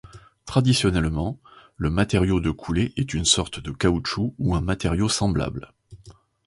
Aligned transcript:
Traditionnellement, 0.47 1.37
le 1.77 1.91
matériau 1.91 2.39
de 2.39 2.49
coulée 2.49 2.91
est 2.97 3.13
une 3.13 3.23
sorte 3.23 3.59
de 3.59 3.69
caoutchouc 3.69 4.33
ou 4.39 4.55
un 4.55 4.61
matériau 4.61 5.07
semblable. 5.09 5.71